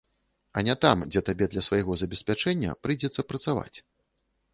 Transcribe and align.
А 0.59 0.61
не 0.67 0.75
там, 0.85 1.03
дзе 1.11 1.21
табе 1.27 1.45
для 1.51 1.63
свайго 1.67 1.97
забеспячэння 2.03 2.73
прыйдзецца 2.87 3.25
працаваць. 3.33 3.77